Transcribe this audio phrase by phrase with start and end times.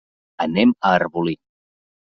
[0.45, 1.37] Anem a Arbolí.